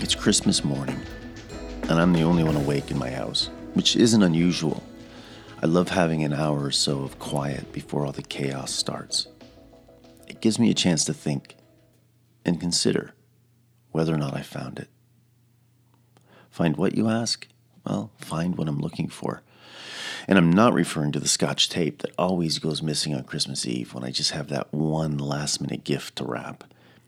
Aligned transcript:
It's 0.00 0.14
Christmas 0.14 0.64
morning, 0.64 1.00
and 1.84 1.92
I'm 1.92 2.12
the 2.12 2.22
only 2.22 2.42
one 2.42 2.56
awake 2.56 2.90
in 2.90 2.98
my 2.98 3.10
house, 3.10 3.50
which 3.74 3.96
isn't 3.96 4.22
unusual. 4.22 4.82
I 5.62 5.66
love 5.66 5.88
having 5.90 6.24
an 6.24 6.32
hour 6.32 6.64
or 6.64 6.70
so 6.70 7.02
of 7.02 7.18
quiet 7.18 7.72
before 7.72 8.04
all 8.04 8.12
the 8.12 8.22
chaos 8.22 8.72
starts. 8.72 9.28
It 10.26 10.40
gives 10.40 10.58
me 10.58 10.70
a 10.70 10.74
chance 10.74 11.04
to 11.04 11.14
think 11.14 11.56
and 12.44 12.60
consider 12.60 13.14
whether 13.92 14.12
or 14.14 14.18
not 14.18 14.34
I 14.34 14.42
found 14.42 14.78
it. 14.78 14.88
Find 16.52 16.76
what 16.76 16.94
you 16.94 17.08
ask? 17.08 17.48
Well, 17.84 18.10
find 18.18 18.56
what 18.56 18.68
I'm 18.68 18.78
looking 18.78 19.08
for. 19.08 19.42
And 20.28 20.38
I'm 20.38 20.52
not 20.52 20.74
referring 20.74 21.10
to 21.12 21.18
the 21.18 21.26
scotch 21.26 21.68
tape 21.70 22.02
that 22.02 22.12
always 22.16 22.58
goes 22.58 22.82
missing 22.82 23.14
on 23.14 23.24
Christmas 23.24 23.66
Eve 23.66 23.94
when 23.94 24.04
I 24.04 24.10
just 24.10 24.32
have 24.32 24.48
that 24.48 24.72
one 24.72 25.16
last 25.16 25.60
minute 25.60 25.82
gift 25.82 26.16
to 26.16 26.24
wrap. 26.24 26.62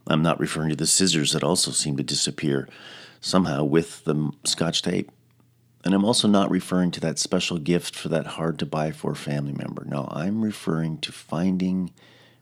I'm 0.06 0.22
not 0.22 0.40
referring 0.40 0.70
to 0.70 0.76
the 0.76 0.86
scissors 0.86 1.32
that 1.32 1.44
also 1.44 1.70
seem 1.70 1.96
to 1.98 2.02
disappear 2.02 2.68
somehow 3.20 3.64
with 3.64 4.04
the 4.04 4.32
scotch 4.44 4.80
tape. 4.82 5.10
And 5.84 5.94
I'm 5.94 6.04
also 6.06 6.26
not 6.26 6.50
referring 6.50 6.90
to 6.92 7.00
that 7.00 7.18
special 7.18 7.58
gift 7.58 7.94
for 7.94 8.08
that 8.08 8.26
hard 8.26 8.58
to 8.60 8.66
buy 8.66 8.92
for 8.92 9.14
family 9.14 9.52
member. 9.52 9.84
No, 9.84 10.08
I'm 10.10 10.42
referring 10.42 10.98
to 11.00 11.12
finding 11.12 11.92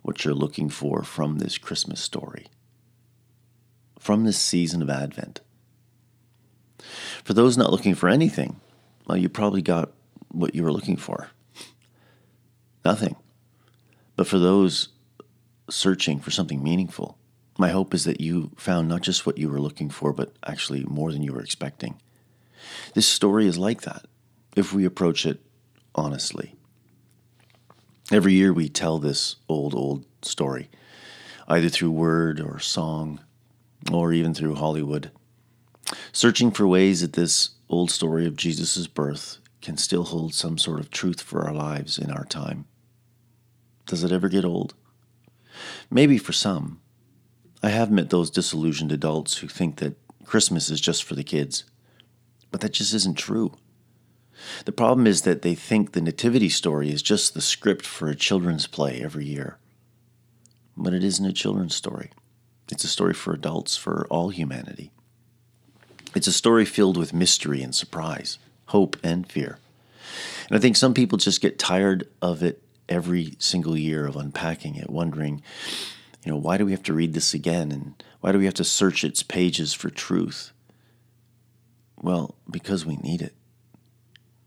what 0.03 0.25
you're 0.25 0.35
looking 0.35 0.69
for 0.69 1.03
from 1.03 1.39
this 1.39 1.59
Christmas 1.59 2.01
story, 2.01 2.47
from 3.99 4.25
this 4.25 4.39
season 4.39 4.83
of 4.83 4.89
Advent. 4.89 5.41
For 7.25 7.35
those 7.35 7.57
not 7.57 7.71
looking 7.71 7.95
for 7.95 8.09
anything, 8.09 8.61
well, 9.07 9.17
you 9.17 9.29
probably 9.29 9.63
got 9.63 9.91
what 10.29 10.55
you 10.55 10.63
were 10.63 10.73
looking 10.73 10.97
for 10.97 11.29
nothing. 12.85 13.17
But 14.17 14.27
for 14.27 14.39
those 14.39 14.89
searching 15.71 16.21
for 16.21 16.31
something 16.31 16.63
meaningful, 16.63 17.17
my 17.59 17.71
hope 17.71 17.95
is 17.95 18.05
that 18.05 18.21
you 18.21 18.51
found 18.57 18.89
not 18.89 19.03
just 19.03 19.27
what 19.27 19.39
you 19.39 19.49
were 19.49 19.61
looking 19.61 19.91
for, 19.91 20.13
but 20.13 20.33
actually 20.47 20.85
more 20.85 21.13
than 21.13 21.23
you 21.23 21.33
were 21.33 21.41
expecting. 21.41 22.01
This 22.95 23.07
story 23.07 23.47
is 23.47 23.59
like 23.59 23.83
that 23.83 24.07
if 24.57 24.73
we 24.73 24.85
approach 24.85 25.27
it 25.27 25.41
honestly. 25.95 26.55
Every 28.11 28.35
year 28.35 28.53
we 28.53 28.69
tell 28.69 28.99
this 28.99 29.37
old, 29.49 29.75
old 29.75 30.05
story, 30.23 30.69
either 31.49 31.69
through 31.69 31.93
word 31.93 32.41
or 32.41 32.59
song, 32.59 33.21
or 33.91 34.13
even 34.13 34.35
through 34.35 34.57
Hollywood, 34.57 35.11
searching 36.13 36.51
for 36.51 36.67
ways 36.67 37.01
that 37.01 37.15
this 37.15 37.51
old 37.69 37.91
story 37.91 38.27
of 38.27 38.37
Jesus' 38.37 38.87
birth 38.87 39.39
can 39.61 39.77
still 39.77 40.05
hold 40.05 40.35
some 40.35 40.59
sort 40.59 40.81
of 40.81 40.91
truth 40.91 41.21
for 41.21 41.43
our 41.43 41.55
lives 41.55 41.99
in 41.99 42.11
our 42.11 42.25
time. 42.25 42.67
Does 43.87 44.05
it 44.05 44.13
ever 44.13 44.29
get 44.29 44.45
old? 44.45 44.75
Maybe 45.91 46.19
for 46.19 46.33
some, 46.33 46.81
I 47.63 47.69
have 47.71 47.91
met 47.91 48.11
those 48.11 48.31
disillusioned 48.31 48.91
adults 48.91 49.39
who 49.39 49.49
think 49.49 49.77
that 49.77 49.97
Christmas 50.25 50.71
is 50.71 50.81
just 50.81 51.05
for 51.05 51.15
the 51.15 51.25
kids, 51.25 51.65
but 52.51 52.61
that 52.61 52.73
just 52.73 52.95
isn't 52.95 53.19
true. 53.19 53.53
The 54.65 54.73
problem 54.73 55.07
is 55.07 55.23
that 55.23 55.43
they 55.43 55.55
think 55.55 55.93
the 55.93 56.01
Nativity 56.01 56.49
story 56.49 56.91
is 56.91 57.03
just 57.03 57.35
the 57.35 57.41
script 57.41 57.87
for 57.87 58.09
a 58.09 58.17
children's 58.17 58.67
play 58.67 59.01
every 59.03 59.27
year. 59.27 59.59
But 60.77 60.95
it 60.95 61.05
isn't 61.05 61.25
a 61.25 61.33
children's 61.33 61.77
story. 61.77 62.11
It's 62.71 62.85
a 62.85 62.89
story 62.89 63.15
for 63.15 63.33
adults, 63.33 63.77
for 63.77 64.07
all 64.09 64.31
humanity. 64.31 64.91
It's 66.15 66.27
a 66.27 66.33
story 66.33 66.65
filled 66.65 66.97
with 66.97 67.15
mystery 67.15 67.63
and 67.63 67.75
surprise, 67.75 68.39
hope 68.67 68.97
and 69.03 69.31
fear. 69.31 69.59
And 70.49 70.57
I 70.57 70.61
think 70.61 70.77
some 70.77 70.95
people 70.95 71.19
just 71.19 71.41
get 71.41 71.59
tired 71.59 72.09
of 72.21 72.43
it 72.43 72.63
every 72.89 73.37
single 73.39 73.77
year 73.77 74.07
of 74.07 74.17
unpacking 74.17 74.75
it, 74.75 74.91
wondering 74.91 75.43
you 76.25 76.31
know, 76.31 76.39
why 76.39 76.57
do 76.57 76.65
we 76.65 76.73
have 76.73 76.83
to 76.85 76.93
read 76.93 77.15
this 77.15 77.35
again? 77.35 77.73
And 77.73 78.03
why 78.21 78.33
do 78.33 78.39
we 78.39 78.45
have 78.45 78.55
to 78.55 78.65
search 78.65 79.03
its 79.03 79.23
pages 79.23 79.75
for 79.75 79.91
truth? 79.91 80.53
Well, 82.01 82.37
because 82.51 82.87
we 82.87 82.97
need 82.97 83.23
it. 83.23 83.35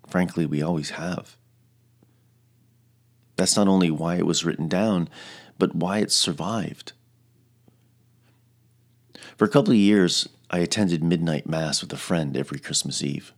Frankly, 0.07 0.45
we 0.45 0.61
always 0.61 0.91
have. 0.91 1.35
That's 3.35 3.57
not 3.57 3.67
only 3.67 3.91
why 3.91 4.15
it 4.15 4.25
was 4.25 4.45
written 4.45 4.69
down, 4.69 5.09
but 5.57 5.75
why 5.75 5.99
it 5.99 6.11
survived. 6.11 6.93
For 9.37 9.43
a 9.43 9.49
couple 9.49 9.73
of 9.73 9.77
years, 9.77 10.29
I 10.49 10.59
attended 10.59 11.03
midnight 11.03 11.45
mass 11.45 11.81
with 11.81 11.91
a 11.91 11.97
friend 11.97 12.37
every 12.37 12.57
Christmas 12.57 13.03
Eve. 13.03 13.33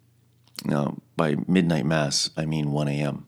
Now, 0.64 0.98
by 1.16 1.38
midnight 1.48 1.88
mass, 1.88 2.30
I 2.38 2.46
mean 2.46 2.72
1 2.72 2.88
a.m. 2.88 3.26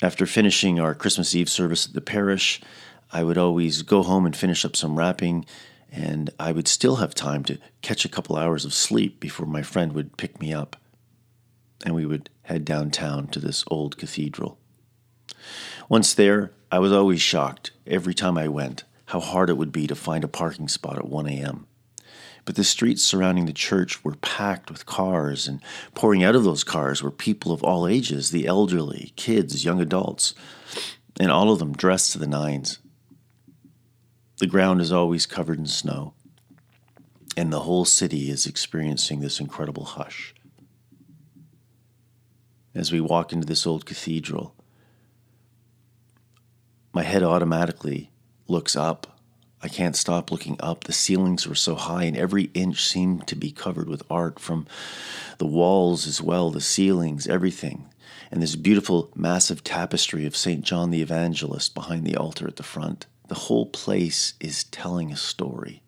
After 0.00 0.26
finishing 0.26 0.78
our 0.78 0.94
Christmas 0.94 1.34
Eve 1.34 1.48
service 1.48 1.86
at 1.86 1.94
the 1.94 2.00
parish, 2.00 2.60
I 3.12 3.24
would 3.24 3.36
always 3.36 3.82
go 3.82 4.04
home 4.04 4.26
and 4.26 4.36
finish 4.36 4.64
up 4.64 4.76
some 4.76 4.96
wrapping, 4.96 5.44
and 5.90 6.30
I 6.38 6.52
would 6.52 6.68
still 6.68 6.96
have 6.96 7.16
time 7.16 7.42
to 7.44 7.58
catch 7.82 8.04
a 8.04 8.08
couple 8.08 8.36
hours 8.36 8.64
of 8.64 8.72
sleep 8.72 9.18
before 9.18 9.46
my 9.46 9.62
friend 9.62 9.92
would 9.92 10.16
pick 10.16 10.40
me 10.40 10.52
up, 10.52 10.76
and 11.84 11.96
we 11.96 12.06
would 12.06 12.30
head 12.42 12.64
downtown 12.64 13.26
to 13.28 13.40
this 13.40 13.64
old 13.66 13.98
cathedral. 13.98 14.56
Once 15.88 16.14
there, 16.14 16.52
I 16.70 16.78
was 16.78 16.92
always 16.92 17.20
shocked 17.20 17.72
every 17.88 18.14
time 18.14 18.38
I 18.38 18.46
went 18.46 18.84
how 19.06 19.20
hard 19.20 19.50
it 19.50 19.56
would 19.56 19.72
be 19.72 19.86
to 19.86 19.94
find 19.94 20.24
a 20.24 20.28
parking 20.28 20.68
spot 20.68 20.98
at 20.98 21.08
1 21.08 21.28
a.m. 21.28 21.66
But 22.44 22.54
the 22.54 22.64
streets 22.64 23.02
surrounding 23.02 23.46
the 23.46 23.52
church 23.52 24.04
were 24.04 24.14
packed 24.16 24.70
with 24.70 24.86
cars, 24.86 25.48
and 25.48 25.60
pouring 25.94 26.22
out 26.22 26.36
of 26.36 26.44
those 26.44 26.64
cars 26.64 27.02
were 27.02 27.10
people 27.10 27.52
of 27.52 27.62
all 27.62 27.88
ages 27.88 28.30
the 28.30 28.46
elderly, 28.46 29.12
kids, 29.16 29.64
young 29.64 29.80
adults, 29.80 30.34
and 31.18 31.30
all 31.30 31.52
of 31.52 31.58
them 31.58 31.72
dressed 31.72 32.12
to 32.12 32.18
the 32.18 32.26
nines. 32.26 32.78
The 34.38 34.46
ground 34.46 34.80
is 34.80 34.92
always 34.92 35.26
covered 35.26 35.58
in 35.58 35.66
snow, 35.66 36.14
and 37.36 37.52
the 37.52 37.60
whole 37.60 37.84
city 37.84 38.30
is 38.30 38.46
experiencing 38.46 39.20
this 39.20 39.40
incredible 39.40 39.84
hush. 39.84 40.34
As 42.74 42.92
we 42.92 43.00
walk 43.00 43.32
into 43.32 43.46
this 43.46 43.66
old 43.66 43.86
cathedral, 43.86 44.54
my 46.92 47.02
head 47.02 47.22
automatically 47.22 48.10
looks 48.48 48.76
up. 48.76 49.18
I 49.62 49.68
can't 49.68 49.96
stop 49.96 50.30
looking 50.30 50.56
up. 50.60 50.84
The 50.84 50.92
ceilings 50.92 51.46
were 51.46 51.54
so 51.54 51.74
high, 51.74 52.04
and 52.04 52.16
every 52.16 52.50
inch 52.54 52.84
seemed 52.84 53.26
to 53.26 53.34
be 53.34 53.50
covered 53.50 53.88
with 53.88 54.02
art 54.10 54.38
from 54.38 54.66
the 55.38 55.46
walls 55.46 56.06
as 56.06 56.22
well, 56.22 56.50
the 56.50 56.60
ceilings, 56.60 57.26
everything. 57.26 57.86
And 58.30 58.42
this 58.42 58.56
beautiful, 58.56 59.10
massive 59.14 59.64
tapestry 59.64 60.26
of 60.26 60.36
St. 60.36 60.62
John 60.62 60.90
the 60.90 61.02
Evangelist 61.02 61.74
behind 61.74 62.04
the 62.04 62.16
altar 62.16 62.46
at 62.46 62.56
the 62.56 62.62
front. 62.62 63.06
The 63.28 63.34
whole 63.34 63.66
place 63.66 64.34
is 64.40 64.64
telling 64.64 65.10
a 65.10 65.16
story. 65.16 65.82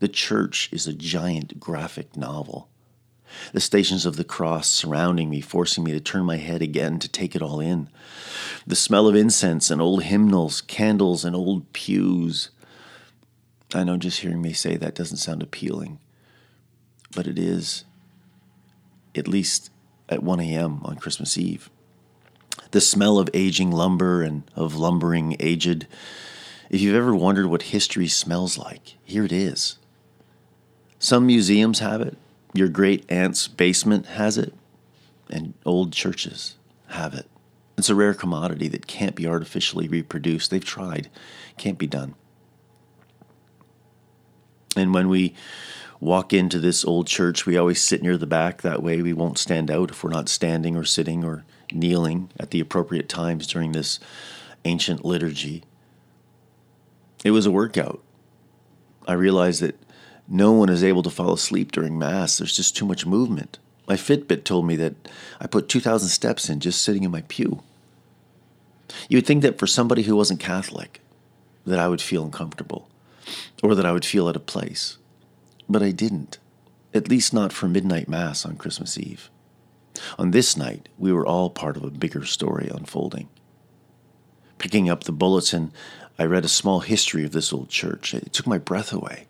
The 0.00 0.08
church 0.08 0.68
is 0.72 0.86
a 0.86 0.92
giant 0.92 1.60
graphic 1.60 2.16
novel. 2.16 2.68
The 3.52 3.60
stations 3.60 4.06
of 4.06 4.16
the 4.16 4.24
cross 4.24 4.68
surrounding 4.68 5.30
me, 5.30 5.40
forcing 5.40 5.84
me 5.84 5.92
to 5.92 6.00
turn 6.00 6.24
my 6.24 6.36
head 6.36 6.62
again 6.62 6.98
to 6.98 7.08
take 7.08 7.34
it 7.34 7.42
all 7.42 7.60
in. 7.60 7.88
The 8.66 8.76
smell 8.76 9.06
of 9.06 9.14
incense 9.14 9.70
and 9.70 9.80
old 9.80 10.04
hymnals, 10.04 10.60
candles 10.60 11.24
and 11.24 11.34
old 11.36 11.72
pews. 11.72 12.50
I 13.74 13.84
know 13.84 13.96
just 13.96 14.20
hearing 14.20 14.42
me 14.42 14.52
say 14.52 14.76
that 14.76 14.94
doesn't 14.94 15.18
sound 15.18 15.42
appealing, 15.42 15.98
but 17.14 17.26
it 17.26 17.38
is, 17.38 17.84
at 19.14 19.28
least 19.28 19.70
at 20.08 20.22
1 20.22 20.40
a.m. 20.40 20.80
on 20.84 20.96
Christmas 20.96 21.36
Eve. 21.38 21.70
The 22.70 22.80
smell 22.80 23.18
of 23.18 23.30
aging 23.34 23.70
lumber 23.70 24.22
and 24.22 24.44
of 24.56 24.76
lumbering 24.76 25.36
aged 25.40 25.86
if 26.70 26.80
you've 26.80 26.96
ever 26.96 27.14
wondered 27.14 27.46
what 27.46 27.62
history 27.62 28.08
smells 28.08 28.58
like, 28.58 28.96
here 29.04 29.24
it 29.24 29.32
is. 29.32 29.78
Some 30.98 31.26
museums 31.26 31.78
have 31.80 32.00
it, 32.00 32.16
your 32.54 32.68
great 32.68 33.04
aunt's 33.10 33.48
basement 33.48 34.06
has 34.06 34.38
it, 34.38 34.54
and 35.28 35.52
old 35.66 35.92
churches 35.92 36.56
have 36.88 37.12
it. 37.12 37.28
It's 37.76 37.90
a 37.90 37.94
rare 37.94 38.14
commodity 38.14 38.68
that 38.68 38.86
can't 38.86 39.16
be 39.16 39.26
artificially 39.26 39.88
reproduced. 39.88 40.50
They've 40.50 40.64
tried, 40.64 41.10
can't 41.58 41.76
be 41.76 41.88
done. 41.88 42.14
And 44.76 44.94
when 44.94 45.08
we 45.08 45.34
walk 46.00 46.32
into 46.32 46.60
this 46.60 46.84
old 46.84 47.08
church, 47.08 47.46
we 47.46 47.56
always 47.56 47.82
sit 47.82 48.02
near 48.02 48.16
the 48.16 48.26
back. 48.26 48.62
That 48.62 48.82
way, 48.82 49.02
we 49.02 49.12
won't 49.12 49.38
stand 49.38 49.70
out 49.70 49.90
if 49.90 50.04
we're 50.04 50.10
not 50.10 50.28
standing 50.28 50.76
or 50.76 50.84
sitting 50.84 51.24
or 51.24 51.44
kneeling 51.72 52.30
at 52.38 52.50
the 52.50 52.60
appropriate 52.60 53.08
times 53.08 53.46
during 53.46 53.72
this 53.72 53.98
ancient 54.64 55.04
liturgy. 55.04 55.64
It 57.24 57.32
was 57.32 57.46
a 57.46 57.50
workout. 57.50 58.02
I 59.06 59.14
realized 59.14 59.62
that 59.62 59.78
no 60.28 60.52
one 60.52 60.68
is 60.68 60.82
able 60.84 61.02
to 61.02 61.10
fall 61.10 61.32
asleep 61.32 61.72
during 61.72 61.98
Mass. 61.98 62.38
There's 62.38 62.56
just 62.56 62.76
too 62.76 62.86
much 62.86 63.06
movement. 63.06 63.58
My 63.86 63.94
Fitbit 63.96 64.44
told 64.44 64.66
me 64.66 64.76
that 64.76 64.94
I 65.40 65.46
put 65.46 65.68
2,000 65.68 66.08
steps 66.08 66.48
in 66.48 66.60
just 66.60 66.82
sitting 66.82 67.04
in 67.04 67.10
my 67.10 67.22
pew. 67.28 67.62
You 69.08 69.18
would 69.18 69.26
think 69.26 69.42
that 69.42 69.58
for 69.58 69.66
somebody 69.66 70.02
who 70.02 70.16
wasn't 70.16 70.40
Catholic, 70.40 71.00
that 71.66 71.78
I 71.78 71.88
would 71.88 72.00
feel 72.02 72.24
uncomfortable 72.24 72.88
or 73.62 73.74
that 73.74 73.86
I 73.86 73.92
would 73.92 74.04
feel 74.04 74.28
out 74.28 74.36
of 74.36 74.46
place. 74.46 74.98
But 75.68 75.82
I 75.82 75.90
didn't. 75.90 76.38
at 76.94 77.08
least 77.08 77.34
not 77.34 77.52
for 77.52 77.66
midnight 77.68 78.08
mass 78.08 78.46
on 78.46 78.56
Christmas 78.56 78.96
Eve. 78.96 79.28
On 80.18 80.30
this 80.30 80.56
night, 80.56 80.88
we 80.96 81.12
were 81.12 81.26
all 81.26 81.50
part 81.50 81.76
of 81.76 81.82
a 81.84 81.90
bigger 81.90 82.24
story 82.24 82.70
unfolding. 82.72 83.28
Picking 84.58 84.88
up 84.88 85.04
the 85.04 85.12
bulletin, 85.12 85.72
I 86.18 86.24
read 86.24 86.44
a 86.44 86.48
small 86.48 86.80
history 86.80 87.24
of 87.24 87.32
this 87.32 87.52
old 87.52 87.68
church. 87.68 88.14
It 88.14 88.32
took 88.32 88.46
my 88.46 88.58
breath 88.58 88.92
away. 88.92 89.26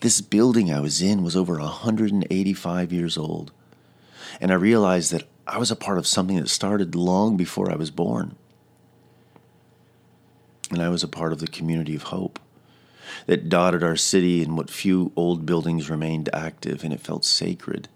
This 0.00 0.20
building 0.20 0.72
I 0.72 0.80
was 0.80 1.00
in 1.02 1.22
was 1.22 1.36
over 1.36 1.58
185 1.58 2.92
years 2.92 3.16
old, 3.16 3.52
and 4.40 4.50
I 4.50 4.54
realized 4.54 5.12
that 5.12 5.28
I 5.46 5.58
was 5.58 5.70
a 5.70 5.76
part 5.76 5.98
of 5.98 6.06
something 6.06 6.36
that 6.36 6.48
started 6.48 6.94
long 6.94 7.36
before 7.36 7.70
I 7.70 7.76
was 7.76 7.90
born. 7.90 8.36
And 10.70 10.82
I 10.82 10.90
was 10.90 11.02
a 11.02 11.08
part 11.08 11.32
of 11.32 11.38
the 11.38 11.46
community 11.46 11.94
of 11.94 12.04
hope 12.04 12.38
that 13.26 13.48
dotted 13.48 13.82
our 13.82 13.96
city 13.96 14.42
and 14.42 14.56
what 14.56 14.68
few 14.68 15.12
old 15.16 15.46
buildings 15.46 15.88
remained 15.88 16.28
active, 16.32 16.84
and 16.84 16.92
it 16.92 17.00
felt 17.00 17.24
sacred. 17.24 17.88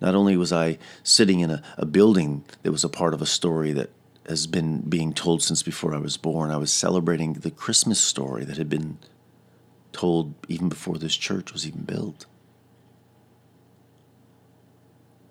Not 0.00 0.14
only 0.14 0.36
was 0.36 0.52
I 0.52 0.78
sitting 1.02 1.40
in 1.40 1.50
a, 1.50 1.62
a 1.76 1.86
building 1.86 2.44
that 2.62 2.72
was 2.72 2.84
a 2.84 2.88
part 2.88 3.14
of 3.14 3.22
a 3.22 3.26
story 3.26 3.72
that 3.72 3.90
has 4.28 4.46
been 4.46 4.82
being 4.82 5.12
told 5.12 5.42
since 5.42 5.62
before 5.62 5.94
I 5.94 5.98
was 5.98 6.16
born, 6.16 6.50
I 6.50 6.58
was 6.58 6.72
celebrating 6.72 7.32
the 7.32 7.50
Christmas 7.50 7.98
story 7.98 8.44
that 8.44 8.58
had 8.58 8.68
been 8.68 8.98
told 9.92 10.34
even 10.48 10.68
before 10.68 10.98
this 10.98 11.16
church 11.16 11.52
was 11.52 11.66
even 11.66 11.82
built. 11.82 12.26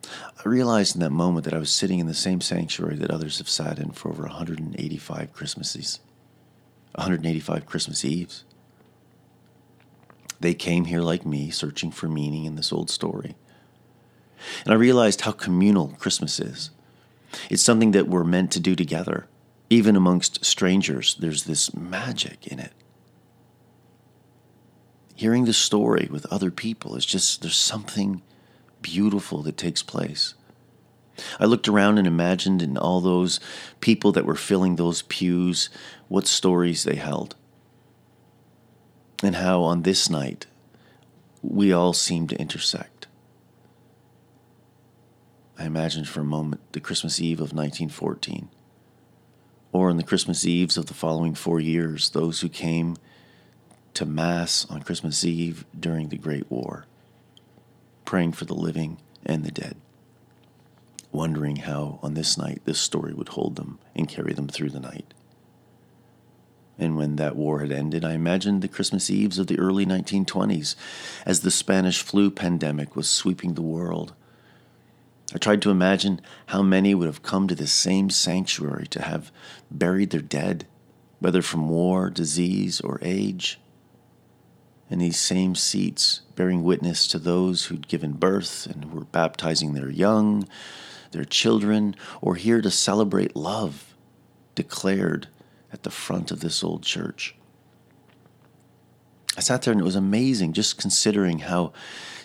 I 0.04 0.48
realized 0.48 0.96
in 0.96 1.02
that 1.02 1.10
moment 1.10 1.46
that 1.46 1.54
I 1.54 1.60
was 1.60 1.72
sitting 1.72 2.00
in 2.00 2.08
the 2.08 2.14
same 2.14 2.42
sanctuary 2.42 2.96
that 2.98 3.12
others 3.12 3.40
have 3.40 3.50
sat 3.50 3.80
in 3.80 3.92
for 3.92 4.10
over 4.10 4.24
185 4.24 5.34
Christmases, 5.34 6.00
185 6.96 7.66
Christmas 7.66 8.06
Eves. 8.06 8.44
They 10.40 10.54
came 10.54 10.86
here 10.86 11.02
like 11.02 11.26
me, 11.26 11.50
searching 11.50 11.92
for 11.92 12.08
meaning 12.08 12.46
in 12.46 12.56
this 12.56 12.72
old 12.72 12.90
story. 12.90 13.36
And 14.64 14.74
I 14.74 14.78
realized 14.78 15.22
how 15.22 15.32
communal 15.32 15.96
Christmas 16.00 16.40
is. 16.40 16.70
It's 17.50 17.64
something 17.64 17.92
that 17.92 18.08
we're 18.08 18.24
meant 18.24 18.52
to 18.52 18.60
do 18.60 18.76
together. 18.76 19.28
Even 19.70 19.96
amongst 19.96 20.46
strangers, 20.46 21.16
there's 21.16 21.44
this 21.46 21.74
magic 21.76 22.48
in 22.48 22.60
it. 22.60 22.72
Hearing 25.18 25.46
the 25.46 25.54
story 25.54 26.08
with 26.12 26.28
other 26.28 26.52
people 26.52 26.96
is 26.96 27.04
just, 27.04 27.42
there's 27.42 27.58
something 27.58 28.22
beautiful 28.84 29.42
that 29.42 29.58
takes 29.58 29.82
place. 29.82 30.36
I 31.40 31.46
looked 31.46 31.68
around 31.68 31.98
and 31.98 32.06
imagined 32.06 32.62
in 32.62 32.78
all 32.78 33.02
those 33.02 33.40
people 33.82 34.12
that 34.12 34.28
were 34.28 34.36
filling 34.36 34.76
those 34.76 35.02
pews 35.02 35.72
what 36.08 36.28
stories 36.28 36.84
they 36.84 36.98
held 36.98 37.36
and 39.24 39.38
how 39.38 39.64
on 39.64 39.82
this 39.82 40.08
night 40.08 40.46
we 41.42 41.74
all 41.74 41.94
seem 41.94 42.28
to 42.28 42.40
intersect. 42.40 43.08
I 45.58 45.66
imagined 45.66 46.08
for 46.08 46.20
a 46.20 46.26
moment 46.26 46.62
the 46.74 46.80
Christmas 46.80 47.20
Eve 47.20 47.40
of 47.40 47.54
1914, 47.54 48.50
or 49.72 49.90
on 49.90 49.98
the 49.98 50.04
Christmas 50.04 50.46
Eves 50.46 50.78
of 50.78 50.86
the 50.86 50.94
following 50.94 51.34
four 51.34 51.60
years, 51.60 52.12
those 52.12 52.42
who 52.42 52.50
came 52.50 52.98
to 53.98 54.06
Mass 54.06 54.64
on 54.70 54.84
Christmas 54.84 55.26
Eve 55.26 55.66
during 55.78 56.10
the 56.10 56.20
Great 56.20 56.52
War, 56.52 56.86
praying 58.06 58.34
for 58.34 58.46
the 58.46 58.54
living 58.54 59.00
and 59.26 59.44
the 59.44 59.50
dead, 59.50 59.76
wondering 61.12 61.56
how 61.56 61.98
on 62.04 62.14
this 62.14 62.38
night 62.38 62.62
this 62.66 62.80
story 62.80 63.12
would 63.12 63.30
hold 63.30 63.56
them 63.56 63.80
and 63.96 64.08
carry 64.08 64.34
them 64.34 64.48
through 64.48 64.70
the 64.70 64.80
night. 64.80 65.16
And 66.78 66.96
when 66.96 67.16
that 67.16 67.36
war 67.36 67.62
had 67.62 67.72
ended, 67.72 68.06
I 68.06 68.14
imagined 68.14 68.62
the 68.62 68.68
Christmas 68.68 69.10
Eves 69.10 69.40
of 69.40 69.48
the 69.48 69.58
early 69.58 69.84
1920s 69.84 70.76
as 71.26 71.40
the 71.40 71.50
Spanish 71.50 72.04
flu 72.04 72.30
pandemic 72.30 72.96
was 72.96 73.10
sweeping 73.10 73.56
the 73.56 73.64
world. 73.64 74.14
I 75.34 75.40
tried 75.40 75.64
to 75.64 75.72
imagine 75.72 76.22
how 76.46 76.62
many 76.62 76.94
would 76.94 77.08
have 77.08 77.24
come 77.24 77.48
to 77.48 77.56
this 77.56 77.74
same 77.74 78.12
sanctuary 78.12 78.86
to 78.92 79.02
have 79.02 79.32
buried 79.72 80.12
their 80.12 80.22
dead, 80.22 80.68
whether 81.18 81.42
from 81.42 81.68
war, 81.68 82.12
disease, 82.12 82.80
or 82.80 83.00
age. 83.02 83.60
In 84.90 85.00
these 85.00 85.20
same 85.20 85.56
seats, 85.56 86.22
bearing 86.36 86.64
witness 86.64 87.08
to 87.08 87.20
those 87.20 87.66
who'd 87.66 87.88
given 87.88 88.14
birth 88.14 88.66
and 88.68 88.94
were 88.94 89.06
baptizing 89.06 89.74
their 89.74 89.90
young, 89.90 90.48
their 91.12 91.26
children, 91.26 91.96
or 92.22 92.36
here 92.36 92.62
to 92.62 92.72
celebrate 92.72 93.36
love 93.36 93.96
declared 94.56 95.28
at 95.72 95.84
the 95.84 95.92
front 95.92 96.32
of 96.32 96.40
this 96.40 96.64
old 96.64 96.84
church. 96.84 97.36
I 99.38 99.42
sat 99.42 99.62
there 99.62 99.72
and 99.72 99.80
it 99.80 99.86
was 99.86 99.96
amazing 99.96 100.54
just 100.54 100.80
considering 100.80 101.40
how 101.40 101.72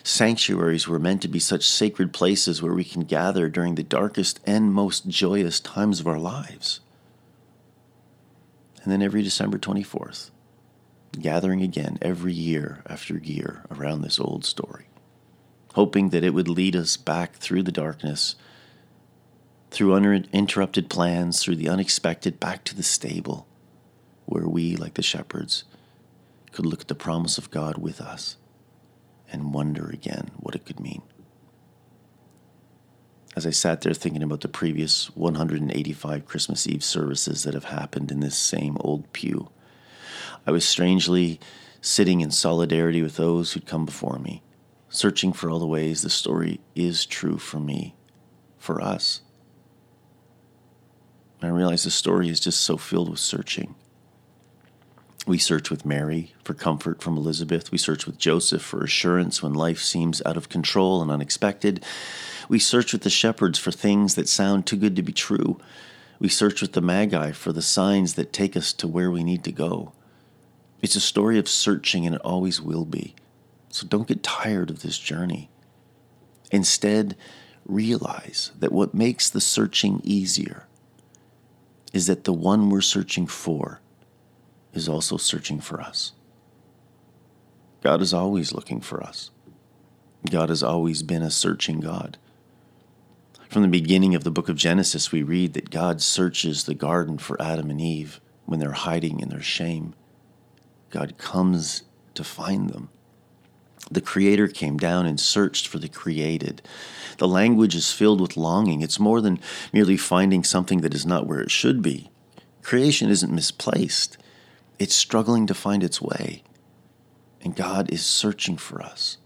sanctuaries 0.03 0.87
were 0.87 0.99
meant 0.99 1.21
to 1.21 1.27
be 1.27 1.39
such 1.39 1.67
sacred 1.67 2.11
places 2.11 2.61
where 2.61 2.73
we 2.73 2.83
can 2.83 3.03
gather 3.03 3.49
during 3.49 3.75
the 3.75 3.83
darkest 3.83 4.39
and 4.45 4.73
most 4.73 5.07
joyous 5.07 5.59
times 5.59 5.99
of 5.99 6.07
our 6.07 6.17
lives. 6.17 6.79
And 8.81 8.91
then 8.91 9.03
every 9.03 9.21
December 9.21 9.59
24th, 9.59 10.31
gathering 11.21 11.61
again 11.61 11.97
every 12.01 12.33
year 12.33 12.83
after 12.87 13.17
year 13.17 13.63
around 13.71 14.01
this 14.01 14.19
old 14.19 14.45
story, 14.45 14.85
hoping 15.73 16.09
that 16.09 16.23
it 16.23 16.33
would 16.33 16.47
lead 16.47 16.75
us 16.75 16.97
back 16.97 17.33
through 17.35 17.63
the 17.63 17.71
darkness 17.71 18.35
through 19.73 19.95
uninterrupted 19.95 20.87
plans, 20.87 21.41
through 21.41 21.55
the 21.55 21.67
unexpected, 21.67 22.39
back 22.39 22.63
to 22.63 22.75
the 22.75 22.83
stable, 22.83 23.47
where 24.25 24.47
we, 24.47 24.75
like 24.75 24.93
the 24.93 25.01
shepherds, 25.01 25.63
could 26.51 26.65
look 26.65 26.81
at 26.81 26.87
the 26.87 26.95
promise 26.95 27.39
of 27.39 27.49
God 27.49 27.79
with 27.79 27.99
us 27.99 28.37
and 29.31 29.51
wonder 29.51 29.89
again 29.89 30.29
what 30.37 30.53
it 30.53 30.63
could 30.63 30.79
mean. 30.79 31.01
As 33.35 33.47
I 33.47 33.49
sat 33.49 33.81
there 33.81 33.95
thinking 33.95 34.21
about 34.21 34.41
the 34.41 34.47
previous 34.47 35.07
185 35.15 36.27
Christmas 36.27 36.67
Eve 36.67 36.83
services 36.83 37.41
that 37.41 37.55
have 37.55 37.65
happened 37.65 38.11
in 38.11 38.19
this 38.19 38.37
same 38.37 38.77
old 38.79 39.11
pew, 39.11 39.49
I 40.45 40.51
was 40.51 40.65
strangely 40.67 41.39
sitting 41.81 42.21
in 42.21 42.31
solidarity 42.31 43.01
with 43.01 43.17
those 43.17 43.53
who'd 43.53 43.65
come 43.65 43.85
before 43.85 44.19
me, 44.19 44.41
searching 44.89 45.33
for 45.33 45.49
all 45.49 45.59
the 45.59 45.67
ways 45.67 46.01
the 46.01 46.09
story 46.09 46.59
is 46.75 47.05
true 47.05 47.37
for 47.37 47.59
me, 47.59 47.95
for 48.57 48.81
us. 48.81 49.21
And 51.41 51.51
I 51.51 51.53
realize 51.53 51.83
the 51.83 51.91
story 51.91 52.29
is 52.29 52.39
just 52.39 52.61
so 52.61 52.77
filled 52.77 53.09
with 53.09 53.19
searching. 53.19 53.75
We 55.25 55.37
search 55.37 55.69
with 55.69 55.85
Mary 55.85 56.33
for 56.43 56.53
comfort 56.53 57.01
from 57.01 57.17
Elizabeth. 57.17 57.71
We 57.71 57.77
search 57.77 58.05
with 58.05 58.17
Joseph 58.17 58.61
for 58.61 58.83
assurance 58.83 59.41
when 59.41 59.53
life 59.53 59.79
seems 59.79 60.21
out 60.25 60.35
of 60.35 60.49
control 60.49 61.01
and 61.01 61.09
unexpected. 61.09 61.83
We 62.49 62.59
search 62.59 62.91
with 62.91 63.03
the 63.03 63.09
shepherds 63.09 63.57
for 63.57 63.71
things 63.71 64.15
that 64.15 64.27
sound 64.27 64.65
too 64.65 64.75
good 64.75 64.97
to 64.97 65.01
be 65.01 65.13
true. 65.13 65.61
We 66.19 66.27
search 66.27 66.61
with 66.61 66.73
the 66.73 66.81
Magi 66.81 67.31
for 67.31 67.53
the 67.53 67.61
signs 67.61 68.15
that 68.15 68.33
take 68.33 68.57
us 68.57 68.73
to 68.73 68.87
where 68.87 69.09
we 69.09 69.23
need 69.23 69.45
to 69.45 69.51
go. 69.53 69.93
It's 70.83 70.97
a 70.97 71.01
story 71.01 71.39
of 71.39 71.47
searching, 71.47 72.05
and 72.05 72.13
it 72.13 72.21
always 72.21 72.61
will 72.61 72.83
be. 72.83 73.15
So 73.69 73.87
don't 73.87 74.07
get 74.07 74.21
tired 74.21 74.69
of 74.69 74.81
this 74.81 74.99
journey. 74.99 75.49
Instead, 76.51 77.15
realize 77.65 78.51
that 78.59 78.73
what 78.73 78.93
makes 78.93 79.29
the 79.29 79.39
searching 79.39 80.01
easier 80.03 80.67
is 81.93 82.07
that 82.07 82.25
the 82.25 82.33
one 82.33 82.69
we're 82.69 82.81
searching 82.81 83.27
for 83.27 83.79
is 84.73 84.89
also 84.89 85.15
searching 85.15 85.61
for 85.61 85.79
us. 85.79 86.11
God 87.81 88.01
is 88.01 88.13
always 88.13 88.53
looking 88.53 88.81
for 88.81 89.01
us. 89.01 89.31
God 90.29 90.49
has 90.49 90.63
always 90.63 91.01
been 91.01 91.21
a 91.21 91.31
searching 91.31 91.79
God. 91.79 92.17
From 93.47 93.61
the 93.61 93.69
beginning 93.69 94.15
of 94.15 94.25
the 94.25 94.31
book 94.31 94.49
of 94.49 94.57
Genesis, 94.57 95.13
we 95.13 95.23
read 95.23 95.53
that 95.53 95.69
God 95.69 96.01
searches 96.01 96.65
the 96.65 96.73
garden 96.73 97.17
for 97.17 97.41
Adam 97.41 97.69
and 97.69 97.79
Eve 97.79 98.19
when 98.45 98.59
they're 98.59 98.73
hiding 98.73 99.21
in 99.21 99.29
their 99.29 99.41
shame. 99.41 99.93
God 100.93 101.17
comes 101.17 101.85
to 102.13 102.23
find 102.23 102.69
them. 102.69 102.89
The 103.89 103.99
Creator 103.99 104.49
came 104.49 104.77
down 104.77 105.07
and 105.07 105.19
searched 105.19 105.67
for 105.67 105.79
the 105.79 105.89
created. 105.89 106.61
The 107.17 107.27
language 107.27 107.73
is 107.73 107.91
filled 107.91 108.21
with 108.21 108.37
longing. 108.37 108.81
It's 108.81 108.99
more 108.99 109.19
than 109.19 109.39
merely 109.73 109.97
finding 109.97 110.43
something 110.43 110.81
that 110.81 110.93
is 110.93 111.03
not 111.03 111.25
where 111.25 111.41
it 111.41 111.49
should 111.49 111.81
be. 111.81 112.11
Creation 112.61 113.09
isn't 113.09 113.33
misplaced, 113.33 114.19
it's 114.77 114.93
struggling 114.93 115.47
to 115.47 115.55
find 115.55 115.81
its 115.83 115.99
way. 115.99 116.43
And 117.41 117.55
God 117.55 117.91
is 117.91 118.05
searching 118.05 118.57
for 118.57 118.79
us. 118.79 119.17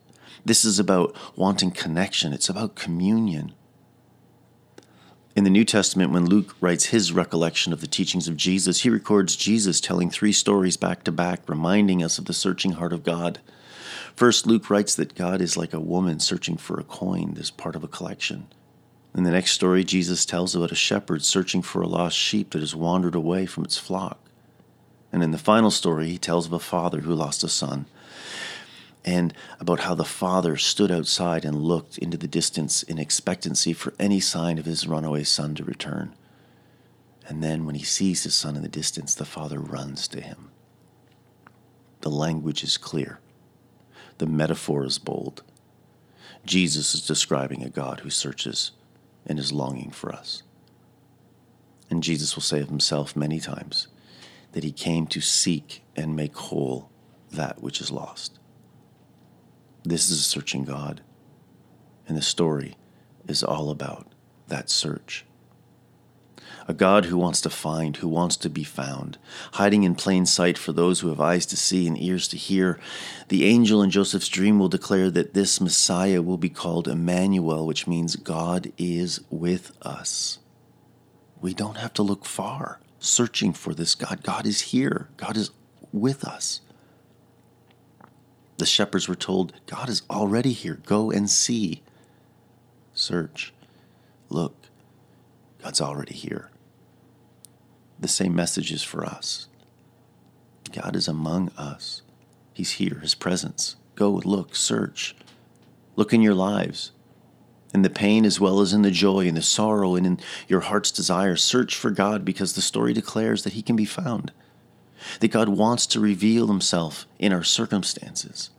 This 0.45 0.63
is 0.63 0.79
about 0.79 1.17
wanting 1.35 1.71
connection, 1.71 2.31
it's 2.31 2.47
about 2.47 2.75
communion. 2.75 3.53
In 5.37 5.43
the 5.43 5.51
New 5.51 5.65
Testament, 5.65 6.11
when 6.11 6.25
Luke 6.25 6.55
writes 6.59 6.85
his 6.85 7.11
recollection 7.11 7.71
of 7.71 7.79
the 7.79 7.85
teachings 7.85 8.27
of 8.27 8.37
Jesus, 8.37 8.79
he 8.79 8.89
records 8.89 9.35
Jesus 9.35 9.79
telling 9.79 10.09
three 10.09 10.31
stories 10.31 10.77
back 10.77 11.03
to 11.03 11.11
back, 11.11 11.47
reminding 11.47 12.03
us 12.03 12.17
of 12.17 12.25
the 12.25 12.33
searching 12.33 12.71
heart 12.71 12.91
of 12.91 13.03
God. 13.03 13.37
First, 14.15 14.47
Luke 14.47 14.67
writes 14.71 14.95
that 14.95 15.13
God 15.13 15.39
is 15.39 15.55
like 15.55 15.75
a 15.75 15.79
woman 15.79 16.19
searching 16.19 16.57
for 16.57 16.79
a 16.79 16.83
coin 16.83 17.37
as 17.39 17.51
part 17.51 17.75
of 17.75 17.83
a 17.83 17.87
collection. 17.87 18.47
In 19.13 19.25
the 19.25 19.29
next 19.29 19.51
story, 19.51 19.83
Jesus 19.83 20.25
tells 20.25 20.55
about 20.55 20.71
a 20.71 20.75
shepherd 20.75 21.23
searching 21.23 21.61
for 21.61 21.83
a 21.83 21.87
lost 21.87 22.17
sheep 22.17 22.49
that 22.49 22.61
has 22.61 22.73
wandered 22.73 23.13
away 23.13 23.45
from 23.45 23.63
its 23.63 23.77
flock. 23.77 24.17
And 25.13 25.21
in 25.21 25.29
the 25.29 25.37
final 25.37 25.69
story, 25.69 26.07
he 26.07 26.17
tells 26.17 26.47
of 26.47 26.53
a 26.53 26.57
father 26.57 27.01
who 27.01 27.13
lost 27.13 27.43
a 27.43 27.47
son. 27.47 27.85
And 29.07 29.33
about 29.61 29.79
how 29.79 29.95
the 29.95 30.03
father 30.03 30.57
stood 30.57 30.91
outside 30.91 31.45
and 31.45 31.63
looked 31.63 31.97
into 31.97 32.17
the 32.17 32.27
distance 32.27 32.83
in 32.83 32.99
expectancy 32.99 33.71
for 33.71 33.93
any 33.97 34.19
sign 34.19 34.57
of 34.57 34.65
his 34.65 34.85
runaway 34.85 35.23
son 35.23 35.55
to 35.55 35.63
return. 35.63 36.13
And 37.25 37.41
then, 37.41 37.65
when 37.65 37.75
he 37.75 37.85
sees 37.85 38.23
his 38.23 38.35
son 38.35 38.57
in 38.57 38.63
the 38.63 38.67
distance, 38.67 39.15
the 39.15 39.23
father 39.23 39.59
runs 39.59 40.09
to 40.09 40.19
him. 40.19 40.51
The 42.01 42.09
language 42.09 42.65
is 42.65 42.77
clear, 42.77 43.19
the 44.17 44.25
metaphor 44.25 44.83
is 44.83 44.99
bold. 44.99 45.41
Jesus 46.45 46.93
is 46.93 47.07
describing 47.07 47.63
a 47.63 47.69
God 47.69 48.01
who 48.01 48.09
searches 48.09 48.71
and 49.25 49.39
is 49.39 49.53
longing 49.53 49.91
for 49.91 50.11
us. 50.11 50.43
And 51.89 52.03
Jesus 52.03 52.35
will 52.35 52.43
say 52.43 52.59
of 52.59 52.67
himself 52.67 53.15
many 53.15 53.39
times 53.39 53.87
that 54.51 54.65
he 54.65 54.71
came 54.73 55.07
to 55.07 55.21
seek 55.21 55.81
and 55.95 56.13
make 56.13 56.35
whole 56.35 56.89
that 57.31 57.61
which 57.61 57.79
is 57.79 57.89
lost. 57.89 58.37
This 59.87 60.09
is 60.09 60.19
a 60.19 60.23
searching 60.23 60.65
God, 60.65 60.99
and 62.09 62.17
the 62.17 62.21
story 62.21 62.75
is 63.25 63.41
all 63.41 63.69
about 63.69 64.05
that 64.49 64.69
search. 64.69 65.23
A 66.67 66.73
God 66.73 67.05
who 67.05 67.17
wants 67.17 67.39
to 67.39 67.49
find, 67.49 67.95
who 67.95 68.09
wants 68.09 68.35
to 68.37 68.49
be 68.49 68.65
found, 68.65 69.17
hiding 69.53 69.83
in 69.83 69.95
plain 69.95 70.25
sight 70.25 70.57
for 70.57 70.73
those 70.73 70.99
who 70.99 71.07
have 71.07 71.21
eyes 71.21 71.45
to 71.45 71.55
see 71.55 71.87
and 71.87 71.97
ears 72.01 72.27
to 72.27 72.35
hear. 72.35 72.77
The 73.29 73.45
angel 73.45 73.81
in 73.81 73.89
Joseph's 73.89 74.27
dream 74.27 74.59
will 74.59 74.67
declare 74.67 75.09
that 75.09 75.33
this 75.33 75.61
Messiah 75.61 76.21
will 76.21 76.37
be 76.37 76.49
called 76.49 76.89
Emmanuel, 76.89 77.65
which 77.65 77.87
means 77.87 78.17
God 78.17 78.73
is 78.77 79.21
with 79.29 79.71
us. 79.83 80.39
We 81.39 81.53
don't 81.53 81.77
have 81.77 81.93
to 81.93 82.03
look 82.03 82.25
far 82.25 82.81
searching 82.99 83.53
for 83.53 83.73
this 83.73 83.95
God. 83.95 84.21
God 84.21 84.45
is 84.45 84.59
here, 84.59 85.07
God 85.15 85.37
is 85.37 85.51
with 85.93 86.25
us. 86.25 86.59
The 88.57 88.65
shepherds 88.65 89.07
were 89.07 89.15
told, 89.15 89.53
God 89.67 89.87
is 89.87 90.01
already 90.09 90.51
here. 90.51 90.79
Go 90.85 91.11
and 91.11 91.29
see. 91.29 91.83
Search. 92.93 93.53
Look. 94.29 94.55
God's 95.61 95.81
already 95.81 96.15
here. 96.15 96.49
The 97.99 98.07
same 98.07 98.35
message 98.35 98.71
is 98.71 98.83
for 98.83 99.05
us. 99.05 99.47
God 100.71 100.95
is 100.95 101.07
among 101.07 101.49
us. 101.57 102.01
He's 102.53 102.71
here, 102.71 102.99
His 103.01 103.15
presence. 103.15 103.75
Go, 103.95 104.11
look, 104.11 104.55
search. 104.55 105.15
Look 105.95 106.13
in 106.13 106.21
your 106.21 106.35
lives, 106.35 106.91
in 107.73 107.81
the 107.81 107.89
pain 107.89 108.25
as 108.25 108.39
well 108.39 108.59
as 108.59 108.73
in 108.73 108.83
the 108.83 108.91
joy, 108.91 109.25
in 109.25 109.35
the 109.35 109.41
sorrow, 109.41 109.95
and 109.95 110.05
in 110.05 110.19
your 110.47 110.61
heart's 110.61 110.91
desire. 110.91 111.35
Search 111.35 111.75
for 111.75 111.89
God 111.89 112.23
because 112.23 112.53
the 112.53 112.61
story 112.61 112.93
declares 112.93 113.43
that 113.43 113.53
He 113.53 113.61
can 113.61 113.75
be 113.75 113.85
found 113.85 114.31
that 115.19 115.29
God 115.29 115.49
wants 115.49 115.85
to 115.87 115.99
reveal 115.99 116.47
himself 116.47 117.05
in 117.19 117.33
our 117.33 117.43
circumstances. 117.43 118.49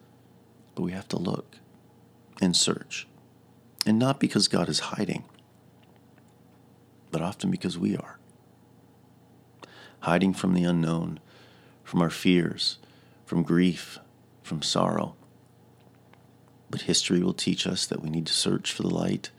But 0.74 0.82
we 0.82 0.92
have 0.92 1.08
to 1.08 1.18
look 1.18 1.56
and 2.40 2.56
search. 2.56 3.06
And 3.86 3.98
not 3.98 4.20
because 4.20 4.48
God 4.48 4.68
is 4.68 4.80
hiding, 4.80 5.24
but 7.10 7.22
often 7.22 7.50
because 7.50 7.78
we 7.78 7.96
are. 7.96 8.18
Hiding 10.00 10.34
from 10.34 10.54
the 10.54 10.64
unknown, 10.64 11.20
from 11.84 12.02
our 12.02 12.10
fears, 12.10 12.78
from 13.24 13.42
grief, 13.42 13.98
from 14.42 14.62
sorrow. 14.62 15.14
But 16.70 16.82
history 16.82 17.22
will 17.22 17.34
teach 17.34 17.66
us 17.66 17.86
that 17.86 18.02
we 18.02 18.10
need 18.10 18.26
to 18.26 18.32
search 18.32 18.72
for 18.72 18.82
the 18.82 18.94
light 18.94 19.30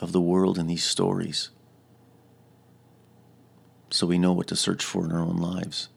of 0.00 0.12
the 0.12 0.20
world 0.20 0.58
in 0.58 0.66
these 0.66 0.84
stories 0.84 1.50
so 3.90 4.06
we 4.06 4.18
know 4.18 4.32
what 4.32 4.46
to 4.48 4.56
search 4.56 4.84
for 4.84 5.04
in 5.04 5.12
our 5.12 5.20
own 5.20 5.36
lives. 5.36 5.88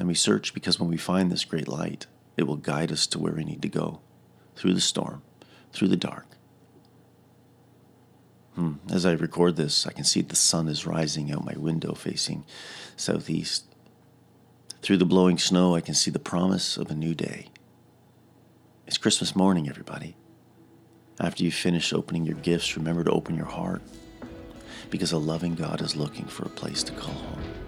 And 0.00 0.08
we 0.08 0.14
search 0.14 0.54
because 0.54 0.80
when 0.80 0.88
we 0.88 0.96
find 0.96 1.30
this 1.30 1.44
great 1.44 1.68
light, 1.68 2.06
it 2.38 2.44
will 2.44 2.56
guide 2.56 2.90
us 2.90 3.06
to 3.08 3.18
where 3.18 3.34
we 3.34 3.44
need 3.44 3.60
to 3.60 3.68
go 3.68 4.00
through 4.56 4.72
the 4.72 4.80
storm, 4.80 5.20
through 5.74 5.88
the 5.88 5.96
dark. 5.96 6.26
Hmm. 8.54 8.76
As 8.90 9.04
I 9.04 9.12
record 9.12 9.56
this, 9.56 9.86
I 9.86 9.92
can 9.92 10.04
see 10.04 10.22
the 10.22 10.34
sun 10.34 10.68
is 10.68 10.86
rising 10.86 11.30
out 11.30 11.44
my 11.44 11.52
window 11.58 11.92
facing 11.92 12.46
southeast. 12.96 13.66
Through 14.80 14.96
the 14.96 15.04
blowing 15.04 15.36
snow, 15.36 15.74
I 15.74 15.82
can 15.82 15.94
see 15.94 16.10
the 16.10 16.18
promise 16.18 16.78
of 16.78 16.90
a 16.90 16.94
new 16.94 17.14
day. 17.14 17.48
It's 18.86 18.96
Christmas 18.96 19.36
morning, 19.36 19.68
everybody. 19.68 20.16
After 21.20 21.44
you 21.44 21.52
finish 21.52 21.92
opening 21.92 22.24
your 22.24 22.38
gifts, 22.38 22.74
remember 22.74 23.04
to 23.04 23.10
open 23.10 23.36
your 23.36 23.44
heart 23.44 23.82
because 24.88 25.12
a 25.12 25.18
loving 25.18 25.54
God 25.54 25.82
is 25.82 25.94
looking 25.94 26.24
for 26.24 26.46
a 26.46 26.48
place 26.48 26.82
to 26.84 26.92
call 26.92 27.12
home. 27.12 27.59